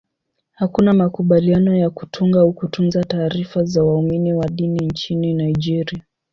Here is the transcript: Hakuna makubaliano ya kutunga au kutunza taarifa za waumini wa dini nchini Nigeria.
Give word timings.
Hakuna 0.51 0.93
makubaliano 0.93 1.75
ya 1.75 1.89
kutunga 1.89 2.39
au 2.39 2.53
kutunza 2.53 3.03
taarifa 3.03 3.63
za 3.63 3.83
waumini 3.83 4.33
wa 4.33 4.45
dini 4.49 4.85
nchini 4.85 5.33
Nigeria. 5.33 6.03